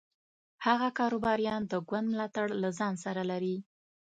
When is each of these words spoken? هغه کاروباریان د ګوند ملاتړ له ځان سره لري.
هغه 0.65 0.87
کاروباریان 0.99 1.61
د 1.71 1.73
ګوند 1.89 2.07
ملاتړ 2.11 2.45
له 2.61 2.69
ځان 2.79 2.93
سره 3.03 3.21
لري. 3.31 3.57